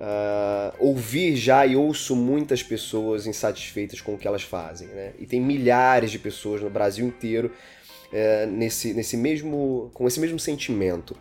[0.00, 5.12] ah, ouvir já e ouço muitas pessoas insatisfeitas com o que elas fazem, né?
[5.18, 7.50] E tem milhares de pessoas no Brasil inteiro
[8.12, 11.16] é, nesse, nesse mesmo, com esse mesmo sentimento.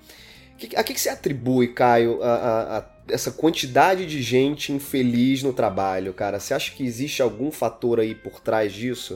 [0.57, 5.43] Que- A que, que você atribui, Caio, a, a- a essa quantidade de gente infeliz
[5.43, 6.39] no trabalho, cara?
[6.39, 9.15] Você acha que existe algum fator aí por trás disso?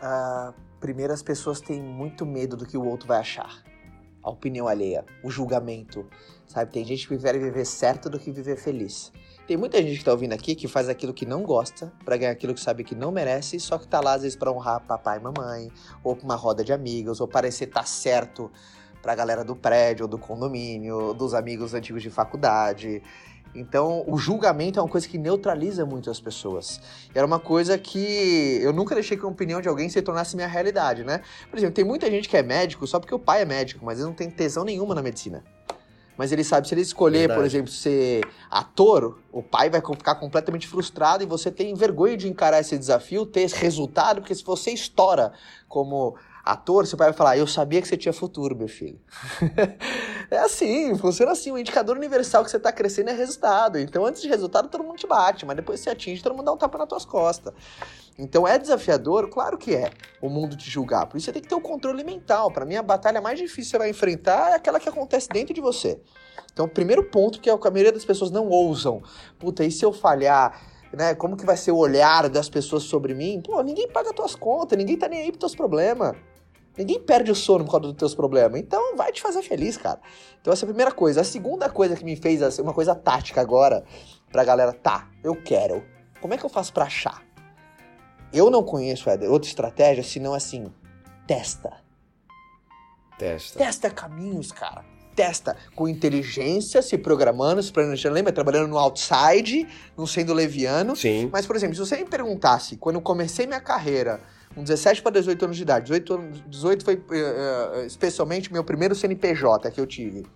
[0.00, 3.62] Ah, primeiro, as pessoas têm muito medo do que o outro vai achar.
[4.22, 6.06] A opinião alheia, o julgamento.
[6.46, 9.12] Sabe, tem gente que prefere viver certo do que viver feliz.
[9.46, 12.30] Tem muita gente que tá ouvindo aqui que faz aquilo que não gosta pra ganhar
[12.30, 15.18] aquilo que sabe que não merece, só que tá lá às vezes pra honrar papai
[15.18, 15.72] e mamãe,
[16.04, 18.50] ou pra uma roda de amigos, ou parecer tá certo
[19.02, 23.02] pra galera do prédio, ou do condomínio, dos amigos antigos de faculdade.
[23.54, 26.80] Então, o julgamento é uma coisa que neutraliza muito as pessoas.
[27.14, 30.46] Era uma coisa que eu nunca deixei que a opinião de alguém se tornasse minha
[30.46, 31.20] realidade, né?
[31.50, 33.98] Por exemplo, tem muita gente que é médico só porque o pai é médico, mas
[33.98, 35.42] ele não tem tesão nenhuma na medicina.
[36.16, 37.40] Mas ele sabe, se ele escolher, Verdade.
[37.40, 42.28] por exemplo, ser ator, o pai vai ficar completamente frustrado e você tem vergonha de
[42.28, 45.32] encarar esse desafio, ter esse resultado, porque se você estoura
[45.66, 46.14] como
[46.52, 49.00] ator, seu pai vai falar: Eu sabia que você tinha futuro, meu filho.
[50.30, 51.50] é assim, funciona assim.
[51.50, 53.78] O indicador universal que você está crescendo é resultado.
[53.78, 56.52] Então, antes de resultado, todo mundo te bate, mas depois você atinge, todo mundo dá
[56.52, 57.52] um tapa nas tuas costas.
[58.18, 59.30] Então, é desafiador?
[59.30, 61.06] Claro que é, o mundo te julgar.
[61.06, 62.50] Por isso, você tem que ter o controle mental.
[62.50, 65.54] Para mim, a batalha mais difícil que você vai enfrentar é aquela que acontece dentro
[65.54, 66.00] de você.
[66.52, 69.02] Então, o primeiro ponto que é que a maioria das pessoas não ousam.
[69.38, 70.60] Puta, e se eu falhar?
[70.92, 71.14] Né?
[71.14, 73.40] Como que vai ser o olhar das pessoas sobre mim?
[73.40, 76.16] Pô, ninguém paga tuas contas, ninguém tá nem aí pros teus problemas.
[76.80, 78.58] Ninguém perde o sono por causa dos teus problemas.
[78.58, 80.00] Então vai te fazer feliz, cara.
[80.40, 81.20] Então essa é a primeira coisa.
[81.20, 83.84] A segunda coisa que me fez assim, uma coisa tática agora
[84.32, 85.84] pra galera, tá, eu quero.
[86.22, 87.22] Como é que eu faço pra achar?
[88.32, 90.72] Eu não conheço, Éder, outra estratégia senão assim,
[91.26, 91.70] testa.
[93.18, 93.58] Testa.
[93.58, 94.82] Testa caminhos, cara.
[95.14, 98.14] Testa com inteligência, se programando, se planejando.
[98.14, 98.32] Lembra?
[98.32, 100.96] Trabalhando no outside, não sendo leviano.
[100.96, 101.28] Sim.
[101.30, 104.18] Mas, por exemplo, se você me perguntasse, quando eu comecei minha carreira,
[104.54, 108.94] com 17 para 18 anos de idade, 18, anos, 18 foi eh, especialmente meu primeiro
[108.94, 110.26] CNPJ que eu tive,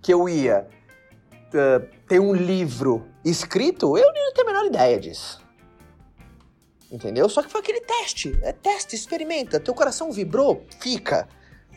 [0.00, 0.66] que eu ia
[1.52, 5.42] eh, ter um livro escrito, eu nem tenho a menor ideia disso.
[6.90, 7.28] Entendeu?
[7.28, 8.38] Só que foi aquele teste.
[8.42, 9.58] É teste, experimenta.
[9.58, 11.26] Teu coração vibrou, fica.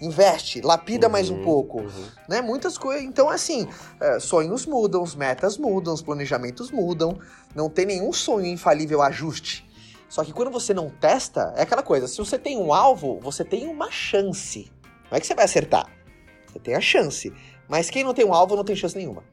[0.02, 2.06] Investe, lapida mais um Uhum, pouco uhum.
[2.28, 2.41] né?
[2.41, 3.06] Muitas coisas.
[3.06, 3.65] Então, assim,
[4.19, 7.17] sonhos mudam, os metas mudam, os planejamentos mudam.
[7.56, 9.65] Não tem nenhum sonho infalível ajuste.
[10.08, 13.44] Só que quando você não testa, é aquela coisa: se você tem um alvo, você
[13.44, 14.72] tem uma chance.
[15.10, 15.88] Não é que você vai acertar.
[16.48, 17.34] Você tem a chance.
[17.68, 19.24] Mas quem não tem um alvo não tem chance nenhuma.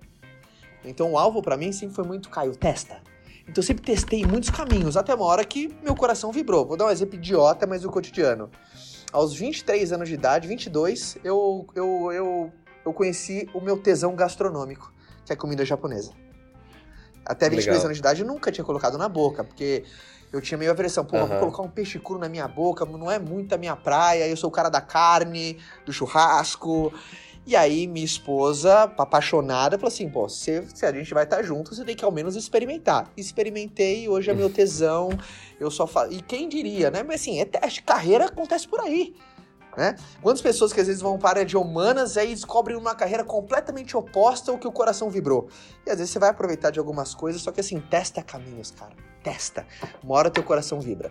[0.84, 3.00] Então o alvo pra mim sempre foi muito Caio, testa.
[3.42, 6.66] Então eu sempre testei muitos caminhos, até uma hora que meu coração vibrou.
[6.66, 8.50] Vou dar um exemplo idiota, mas do cotidiano.
[9.12, 12.52] Aos 23 anos de idade, 22, eu, eu, eu,
[12.84, 14.92] eu conheci o meu tesão gastronômico,
[15.24, 16.12] que é comida japonesa.
[17.24, 17.84] Até 23 Legal.
[17.86, 19.84] anos de idade eu nunca tinha colocado na boca, porque
[20.32, 21.04] eu tinha meio aversão.
[21.04, 21.38] Pô, vou Aham.
[21.38, 24.48] colocar um peixe cru na minha boca, não é muito a minha praia, eu sou
[24.48, 26.92] o cara da carne, do churrasco.
[27.44, 31.74] E aí, minha esposa, apaixonada, falou assim: pô, se, se a gente vai estar junto,
[31.74, 33.10] você tem que ao menos experimentar.
[33.16, 35.10] Experimentei, hoje é meu tesão,
[35.58, 36.12] eu só falo.
[36.12, 37.02] E quem diria, né?
[37.02, 39.14] Mas assim, é teste, carreira acontece por aí.
[39.76, 39.96] Né?
[40.20, 42.94] Quantas pessoas que às vezes vão para a área de humanas e aí descobrem uma
[42.94, 45.48] carreira completamente oposta ao que o coração vibrou.
[45.86, 48.92] E às vezes você vai aproveitar de algumas coisas, só que assim, testa caminhos, cara.
[49.22, 49.66] Testa.
[50.02, 51.10] Uma hora teu coração vibra.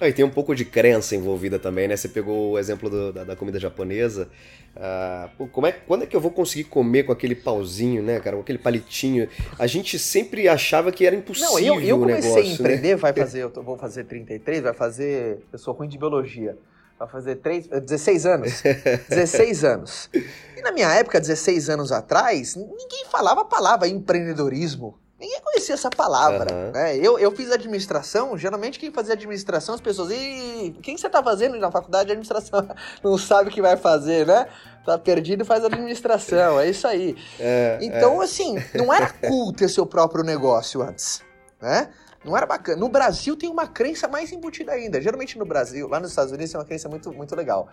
[0.00, 1.96] Ah, e tem um pouco de crença envolvida também, né?
[1.96, 4.28] Você pegou o exemplo do- da, da comida japonesa.
[4.76, 8.36] Ah, como é, quando é que eu vou conseguir comer com aquele pauzinho, né, cara?
[8.36, 9.28] Com aquele palitinho?
[9.58, 12.52] A gente sempre achava que era impossível Não, eu, eu comecei negócio, a né?
[12.74, 16.56] empreender, vai fazer, eu tô- vou fazer 33, vai fazer, eu sou ruim de biologia,
[16.98, 18.62] vai fazer 3, 16 anos,
[19.08, 20.10] 16 anos.
[20.56, 24.98] E na minha época, 16 anos atrás, ninguém falava a palavra empreendedorismo.
[25.20, 26.46] Ninguém conhecia essa palavra.
[26.52, 26.70] Aham.
[26.70, 26.96] né?
[26.96, 31.20] Eu, eu fiz administração, geralmente quem fazia administração, as pessoas, e o que você tá
[31.22, 32.68] fazendo na faculdade de administração?
[33.02, 34.46] Não sabe o que vai fazer, né?
[34.86, 37.16] Tá perdido, faz administração, é isso aí.
[37.38, 41.20] É, Então, assim, não era cool ter seu próprio negócio antes,
[41.60, 41.90] né?
[42.24, 42.78] Não era bacana.
[42.78, 45.00] No Brasil tem uma crença mais embutida ainda.
[45.00, 47.68] Geralmente no Brasil, lá nos Estados Unidos tem uma crença muito, muito legal.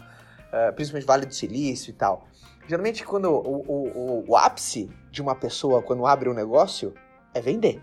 [0.51, 2.27] Eh, principalmente Vale do Silício e tal.
[2.67, 6.93] Geralmente quando o, o, o, o ápice de uma pessoa, quando abre um negócio,
[7.34, 7.81] é vender.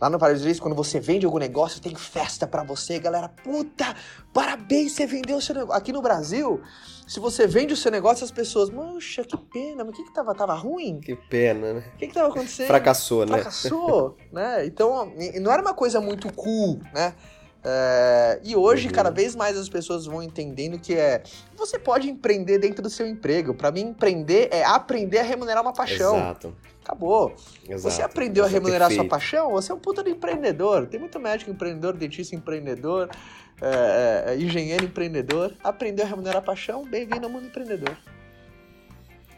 [0.00, 3.28] Lá no do Silício, quando você vende algum negócio, tem festa pra você, galera.
[3.28, 3.96] Puta,
[4.32, 5.76] parabéns, você vendeu o seu negócio.
[5.76, 6.60] Aqui no Brasil,
[7.06, 10.14] se você vende o seu negócio, as pessoas, mancha, que pena, mas o que que
[10.14, 11.00] tava, tava ruim?
[11.00, 11.84] Que pena, né?
[11.94, 12.68] O que que tava acontecendo?
[12.68, 13.32] Fracassou, né?
[13.38, 14.64] Fracassou, né?
[14.66, 17.14] Então, não era uma coisa muito cool, né?
[17.64, 18.94] É, e hoje, Uhum.
[18.94, 21.24] cada vez mais as pessoas vão entendendo que é.
[21.56, 23.52] Você pode empreender dentro do seu emprego.
[23.52, 26.16] Pra mim, empreender é aprender a remunerar uma paixão.
[26.16, 26.56] Exato.
[26.88, 27.36] Acabou.
[27.68, 27.94] Exato.
[27.94, 30.86] Você aprendeu a remunerar sua paixão, você é um puta de empreendedor.
[30.86, 33.10] Tem muito médico empreendedor, dentista empreendedor,
[33.60, 35.52] é, é, engenheiro empreendedor.
[35.62, 37.94] Aprendeu a remunerar a paixão, bem-vindo ao mundo empreendedor.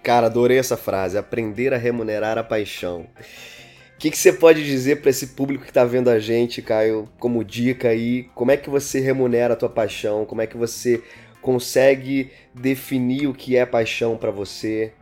[0.01, 1.19] Cara, adorei essa frase.
[1.19, 3.09] Aprender a remunerar a paixão.
[3.95, 7.09] O que, que você pode dizer para esse público que tá vendo a gente, Caio,
[7.19, 8.31] como dica aí?
[8.33, 10.25] Como é que você remunera a tua paixão?
[10.25, 11.03] Como é que você
[11.43, 14.93] consegue definir o que é paixão para você?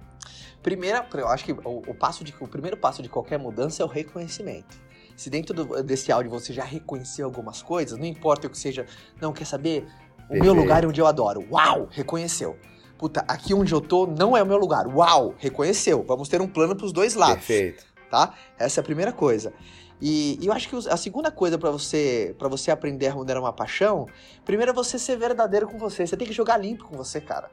[0.62, 3.86] Primeira, eu acho que o, o passo de, o primeiro passo de qualquer mudança é
[3.86, 4.76] o reconhecimento.
[5.16, 8.84] Se dentro do- desse áudio você já reconheceu algumas coisas, não importa o que seja,
[9.20, 9.86] não quer saber
[10.28, 10.54] o meu Perfeito.
[10.56, 11.44] lugar onde eu adoro.
[11.50, 12.56] Uau, reconheceu.
[12.98, 14.86] puta, aqui onde eu tô não é o meu lugar.
[14.88, 16.04] Uau, reconheceu.
[16.06, 17.36] Vamos ter um plano pros dois lados.
[17.46, 17.86] Perfeito.
[18.10, 18.34] Tá?
[18.58, 19.52] Essa é a primeira coisa.
[20.00, 23.42] E, e eu acho que a segunda coisa para você para você aprender a remunerar
[23.42, 24.06] uma paixão,
[24.44, 26.06] primeiro é você ser verdadeiro com você.
[26.06, 27.50] Você tem que jogar limpo com você, cara.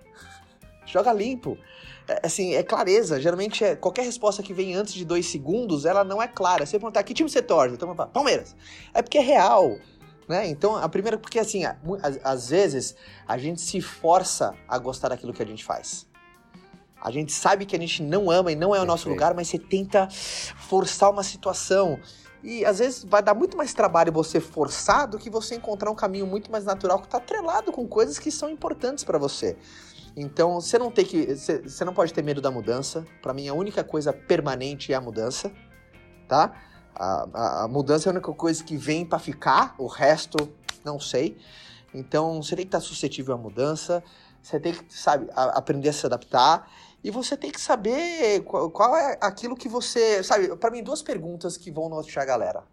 [0.86, 1.58] Joga limpo.
[2.08, 3.20] É, assim, é clareza.
[3.20, 6.66] Geralmente, é, qualquer resposta que vem antes de dois segundos, ela não é clara.
[6.66, 7.76] Você perguntar, que time você torce?
[7.76, 8.56] Então, Palmeiras.
[8.94, 9.78] É porque é real.
[10.28, 10.48] Né?
[10.48, 11.64] Então, a primeira, porque assim,
[12.24, 12.96] às vezes
[13.28, 16.08] a gente se força a gostar daquilo que a gente faz.
[17.00, 19.48] A gente sabe que a gente não ama e não é o nosso lugar, mas
[19.48, 22.00] você tenta forçar uma situação.
[22.44, 25.96] E às vezes vai dar muito mais trabalho você forçar do que você encontrar um
[25.96, 29.56] caminho muito mais natural que está atrelado com coisas que são importantes para você.
[30.16, 33.06] Então você não tem que, você, não pode ter medo da mudança.
[33.22, 35.52] Para mim a única coisa permanente é a mudança,
[36.28, 36.56] tá?
[36.96, 39.76] A, a, a mudança é a única coisa que vem para ficar.
[39.78, 40.54] O resto
[40.86, 41.38] não sei.
[41.94, 44.02] Então você tem que estar suscetível à mudança.
[44.42, 46.72] Você tem que, sabe, a, aprender a se adaptar.
[47.04, 50.24] E você tem que saber qual, qual é aquilo que você.
[50.24, 52.64] Sabe, para mim, duas perguntas que vão nortear a galera.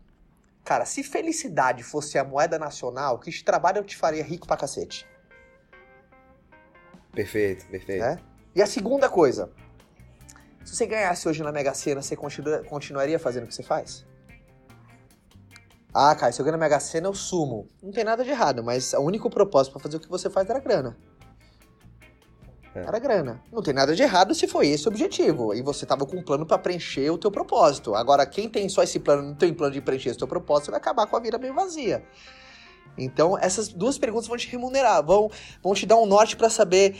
[0.65, 5.07] Cara, se felicidade fosse a moeda nacional, que trabalho eu te faria rico pra cacete?
[7.13, 8.03] Perfeito, perfeito.
[8.03, 8.19] É?
[8.55, 9.51] E a segunda coisa,
[10.65, 14.07] se você ganhasse hoje na Mega Sena, você continua, continuaria fazendo o que você faz?
[15.95, 17.69] Ah, cara, se eu ganhar na Mega Sena, eu sumo.
[17.83, 20.49] Não tem nada de errado, mas o único propósito para fazer o que você faz
[20.49, 20.97] era grana.
[22.75, 22.81] É.
[22.81, 23.43] Era grana.
[23.53, 25.53] Não tem nada de errado se foi esse o objetivo.
[25.53, 27.95] E você tava com um plano para preencher o teu propósito.
[27.95, 30.81] Agora, quem tem só esse plano, não tem plano de preencher o teu propósito, vai
[30.81, 32.03] acabar com a vida bem vazia.
[32.97, 35.31] Então, essas duas perguntas vão te remunerar, vão,
[35.63, 36.97] vão te dar um norte para saber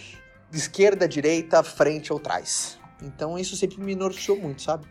[0.53, 2.79] esquerda, direita, frente ou trás.
[3.03, 4.87] Então, isso sempre me norteou muito, sabe?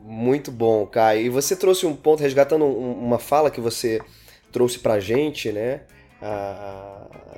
[0.00, 1.26] Muito bom, Caio.
[1.26, 4.00] E você trouxe um ponto, resgatando uma fala que você
[4.52, 5.82] trouxe pra gente, né?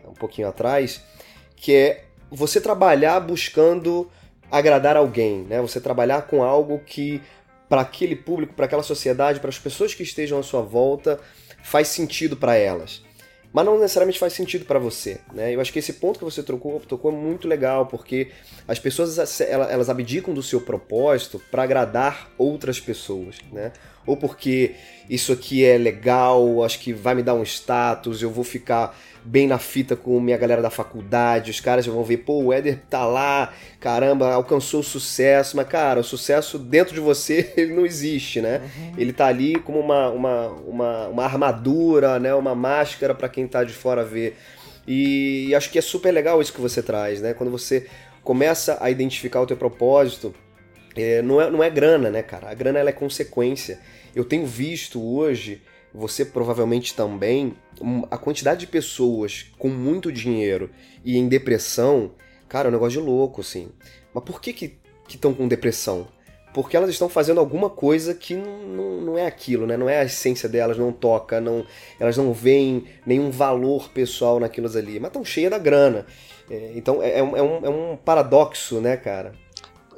[0.09, 1.03] um pouquinho atrás,
[1.57, 4.11] que é você trabalhar buscando
[4.51, 5.61] agradar alguém, né?
[5.61, 7.21] Você trabalhar com algo que
[7.69, 11.19] para aquele público, para aquela sociedade, para as pessoas que estejam à sua volta,
[11.67, 13.03] faz sentido para elas.
[13.53, 15.55] Mas não necessariamente faz sentido para você, né?
[15.55, 18.29] Eu acho que esse ponto que você tocou, tocou é muito legal, porque
[18.69, 23.73] as pessoas elas abdicam do seu propósito para agradar outras pessoas, né?
[24.07, 24.75] Ou porque
[25.09, 29.49] isso aqui é legal, acho que vai me dar um status, eu vou ficar bem
[29.49, 32.79] na fita com minha galera da faculdade, os caras já vão ver, pô, o Éder
[32.89, 37.85] tá lá, caramba, alcançou o sucesso, mas cara, o sucesso dentro de você, ele não
[37.85, 38.61] existe, né?
[38.63, 38.93] Uhum.
[38.97, 42.33] Ele tá ali como uma, uma, uma, uma armadura, né?
[42.35, 44.37] Uma máscara para quem tá de fora ver.
[44.87, 47.35] E acho que é super legal isso que você traz, né?
[47.35, 47.89] Quando você
[48.23, 50.33] começa a identificar o teu propósito,
[50.95, 52.49] é, não, é, não é grana, né, cara?
[52.49, 53.81] A grana ela é consequência.
[54.15, 55.63] Eu tenho visto hoje
[55.97, 57.55] você provavelmente também,
[58.11, 60.71] a quantidade de pessoas com muito dinheiro
[61.03, 62.13] e em depressão,
[62.49, 63.71] cara, é um negócio de louco, assim.
[64.13, 64.79] Mas por que que
[65.09, 66.07] estão com depressão?
[66.53, 69.77] Porque elas estão fazendo alguma coisa que não, não é aquilo, né?
[69.77, 71.67] Não é a essência delas, não toca, não,
[71.99, 76.07] elas não veem nenhum valor pessoal naquilo ali, mas estão cheias da grana.
[76.51, 79.33] É, então é, é, um, é um paradoxo, né, cara?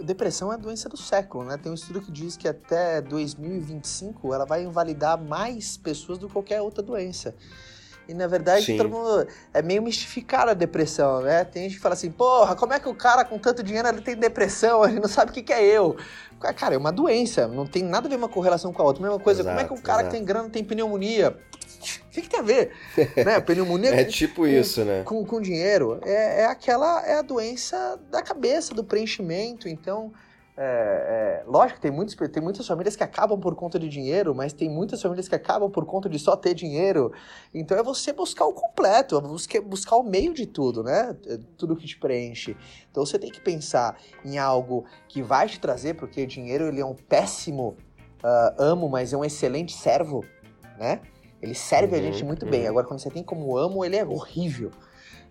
[0.03, 1.57] Depressão é a doença do século, né?
[1.57, 6.33] Tem um estudo que diz que até 2025 ela vai invalidar mais pessoas do que
[6.33, 7.35] qualquer outra doença.
[8.09, 8.79] E na verdade, Sim.
[8.79, 11.45] todo mundo é meio mistificada a depressão, né?
[11.45, 14.01] Tem gente que fala assim, porra, como é que o cara com tanto dinheiro ele
[14.01, 14.83] tem depressão?
[14.89, 15.95] Ele não sabe o que, que é eu.
[16.57, 19.03] Cara, é uma doença, não tem nada a ver uma correlação com a outra.
[19.03, 20.11] Mesma coisa, exato, como é que um cara exato.
[20.11, 21.37] que tem grana tem pneumonia?
[21.79, 22.73] O que, que, tem a ver?
[23.25, 23.41] né?
[23.41, 25.03] Pneumonia é tipo com, isso, né?
[25.05, 26.01] Com, com dinheiro.
[26.05, 29.69] É, é aquela, é a doença da cabeça, do preenchimento.
[29.69, 30.13] Então,
[30.61, 34.53] é, é, lógico, tem, muitos, tem muitas famílias que acabam por conta de dinheiro, mas
[34.53, 37.13] tem muitas famílias que acabam por conta de só ter dinheiro.
[37.55, 41.17] Então é você buscar o completo, é buscar, buscar o meio de tudo, né?
[41.29, 42.57] É tudo que te preenche.
[42.91, 46.81] Então você tem que pensar em algo que vai te trazer, porque o dinheiro ele
[46.81, 47.77] é um péssimo
[48.25, 50.25] uh, amo, mas é um excelente servo,
[50.77, 51.01] né?
[51.41, 52.51] Ele serve uhum, a gente muito uhum.
[52.51, 52.67] bem.
[52.67, 54.71] Agora, quando você tem como amo, ele é horrível.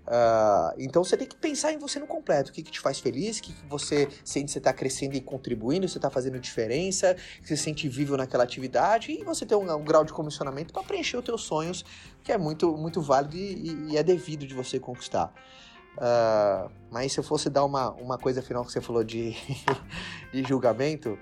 [0.08, 2.50] Uh, então você tem que pensar em você no completo.
[2.50, 5.16] O que, que te faz feliz, o que, que você sente que você está crescendo
[5.16, 9.58] e contribuindo, você está fazendo diferença, que você sente vivo naquela atividade e você tem
[9.58, 11.84] um, um grau de comissionamento para preencher os teus sonhos,
[12.24, 15.34] que é muito, muito válido e, e é devido de você conquistar.
[15.98, 19.36] Uh, mas se eu fosse dar uma, uma coisa final que você falou de,
[20.32, 21.18] de julgamento,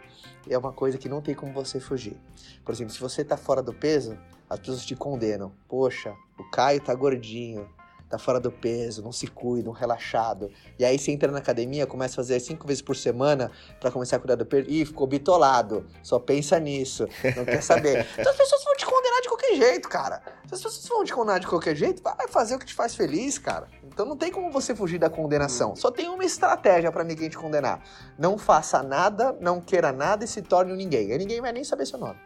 [0.48, 2.18] é uma coisa que não tem como você fugir.
[2.64, 4.16] Por exemplo, se você está fora do peso,
[4.50, 5.52] as pessoas te condenam.
[5.68, 7.68] Poxa, o Caio tá gordinho,
[8.10, 10.50] tá fora do peso, não se cuida, um relaxado.
[10.78, 14.18] E aí você entra na academia, começa a fazer cinco vezes por semana para começar
[14.18, 14.70] a cuidar do peso.
[14.70, 15.86] Ih, ficou bitolado.
[16.04, 17.08] Só pensa nisso.
[17.36, 18.06] Não quer saber.
[18.18, 20.22] Então as pessoas vão te condenar de qualquer jeito, cara.
[20.48, 22.96] Se as pessoas vão te condenar de qualquer jeito, vai fazer o que te faz
[22.96, 23.68] feliz, cara.
[23.84, 25.76] Então não tem como você fugir da condenação.
[25.76, 27.82] Só tem uma estratégia para ninguém te condenar.
[28.18, 31.12] Não faça nada, não queira nada e se torne um ninguém.
[31.12, 32.20] Aí ninguém vai nem saber seu nome.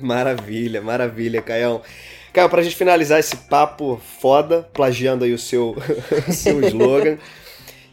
[0.00, 1.82] Maravilha, maravilha, Caião.
[2.32, 5.74] Caio, pra gente finalizar esse papo foda, plagiando aí o seu,
[6.30, 7.18] seu slogan,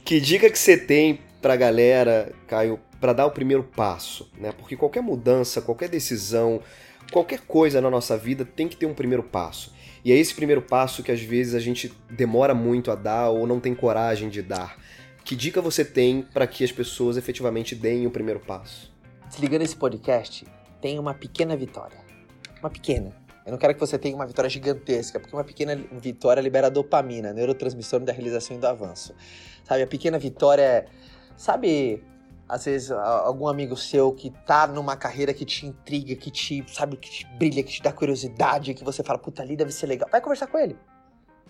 [0.04, 4.52] que dica que você tem pra galera, Caio, para dar o primeiro passo, né?
[4.52, 6.62] Porque qualquer mudança, qualquer decisão,
[7.12, 9.74] qualquer coisa na nossa vida tem que ter um primeiro passo.
[10.04, 13.48] E é esse primeiro passo que às vezes a gente demora muito a dar ou
[13.48, 14.78] não tem coragem de dar.
[15.24, 18.94] Que dica você tem para que as pessoas efetivamente deem o primeiro passo?
[19.28, 20.46] Desligando esse podcast,
[20.82, 21.98] tem uma pequena vitória.
[22.60, 23.14] Uma pequena.
[23.46, 27.32] Eu não quero que você tenha uma vitória gigantesca, porque uma pequena vitória libera dopamina,
[27.32, 29.14] neurotransmissor da realização e do avanço.
[29.64, 30.86] Sabe, a pequena vitória é.
[31.38, 32.04] Sabe,
[32.50, 36.98] às vezes, algum amigo seu que tá numa carreira que te intriga, que te, sabe,
[36.98, 40.10] que te brilha, que te dá curiosidade, que você fala, puta, ali deve ser legal.
[40.12, 40.76] Vai conversar com ele.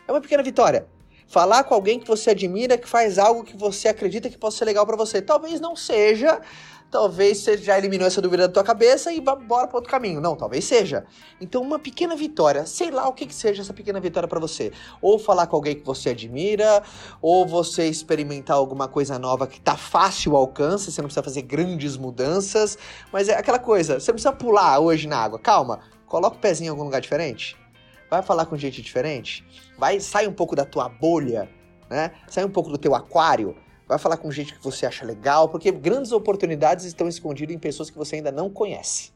[0.05, 0.87] É uma pequena vitória.
[1.27, 4.65] Falar com alguém que você admira, que faz algo que você acredita que possa ser
[4.65, 5.21] legal para você.
[5.21, 6.41] Talvez não seja
[6.95, 10.21] talvez você já eliminou essa dúvida da tua cabeça e vá embora para outro caminho.
[10.21, 11.05] Não, talvez seja.
[11.41, 14.71] Então, uma pequena vitória, sei lá o que, que seja essa pequena vitória para você.
[15.01, 16.81] Ou falar com alguém que você admira,
[17.21, 21.41] ou você experimentar alguma coisa nova que tá fácil ao alcance, você não precisa fazer
[21.41, 22.77] grandes mudanças,
[23.11, 25.37] mas é aquela coisa, você não precisa pular hoje na água.
[25.37, 27.57] Calma, coloca o pezinho em algum lugar diferente.
[28.09, 29.45] Vai falar com gente diferente.
[29.77, 31.49] Vai, sai um pouco da tua bolha,
[31.89, 32.11] né?
[32.29, 33.53] Sai um pouco do teu aquário
[33.87, 37.89] Vai falar com gente que você acha legal, porque grandes oportunidades estão escondidas em pessoas
[37.89, 39.11] que você ainda não conhece.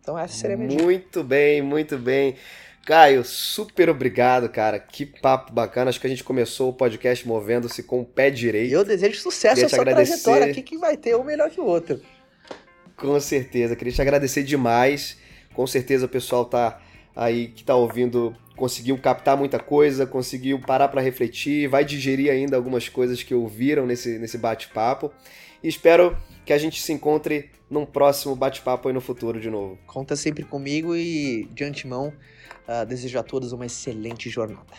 [0.00, 2.36] Então essa seria a minha Muito bem, muito bem.
[2.84, 4.78] Caio, super obrigado, cara.
[4.78, 5.90] Que papo bacana.
[5.90, 8.72] Acho que a gente começou o podcast movendo-se com o pé direito.
[8.72, 12.00] Eu desejo sucesso nessa trajetória aqui, que vai ter um melhor que o outro.
[12.96, 13.76] Com certeza.
[13.76, 15.18] Queria te agradecer demais.
[15.52, 16.80] Com certeza o pessoal tá
[17.14, 22.56] aí que tá ouvindo conseguiu captar muita coisa, conseguiu parar para refletir, vai digerir ainda
[22.56, 25.12] algumas coisas que ouviram nesse, nesse bate-papo.
[25.62, 29.78] E espero que a gente se encontre num próximo bate-papo aí no futuro de novo.
[29.86, 32.12] Conta sempre comigo e, de antemão,
[32.66, 34.74] uh, desejo a todos uma excelente jornada.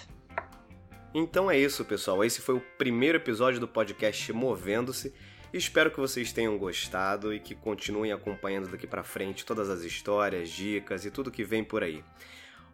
[1.14, 2.24] Então é isso, pessoal.
[2.24, 5.14] Esse foi o primeiro episódio do podcast Movendo-se.
[5.52, 10.50] Espero que vocês tenham gostado e que continuem acompanhando daqui para frente todas as histórias,
[10.50, 12.04] dicas e tudo que vem por aí.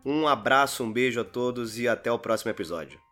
[0.05, 3.04] Um abraço, um beijo a todos e até o próximo episódio.